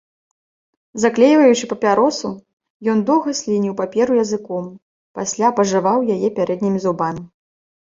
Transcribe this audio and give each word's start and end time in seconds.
Заклейваючы 1.03 1.63
папяросу, 1.73 2.31
ён 2.95 3.05
доўга 3.11 3.35
слініў 3.41 3.77
паперу 3.83 4.19
языком, 4.25 4.65
пасля 5.21 5.53
пажаваў 5.63 5.99
яе 6.19 6.35
пярэднімі 6.43 6.85
зубамі. 6.91 7.23